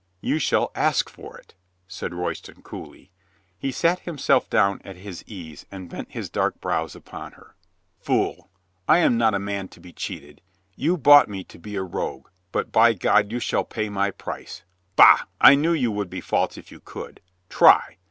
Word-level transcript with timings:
You 0.19 0.39
shall 0.39 0.71
ask 0.73 1.09
for 1.09 1.37
it," 1.37 1.53
said 1.87 2.11
Royston 2.11 2.63
coolly. 2.63 3.11
He 3.59 3.71
sat 3.71 3.99
himself 3.99 4.49
down 4.49 4.81
at 4.83 4.95
his 4.95 5.23
ease 5.27 5.67
and 5.69 5.91
bent 5.91 6.09
his 6.13 6.27
dark 6.27 6.59
brows 6.59 6.95
upon 6.95 7.33
her. 7.33 7.55
"Fool, 7.99 8.49
I 8.87 8.97
am 8.97 9.15
not 9.15 9.35
a 9.35 9.37
man 9.39 9.67
to 9.67 9.79
be 9.79 9.93
cheated. 9.93 10.41
You 10.75 10.97
bought 10.97 11.29
me 11.29 11.43
to 11.43 11.59
be 11.59 11.75
a 11.75 11.83
rogue, 11.83 12.29
but 12.51 12.71
by 12.71 12.93
God 12.93 13.31
you 13.31 13.37
shall 13.39 13.63
pay 13.63 13.89
my 13.89 14.09
price. 14.09 14.63
Bah, 14.95 15.19
I 15.39 15.53
knew 15.53 15.71
you 15.71 15.91
would 15.91 16.09
be 16.09 16.19
false 16.19 16.57
if 16.57 16.71
you 16.71 16.79
could. 16.79 17.21
Try. 17.47 17.97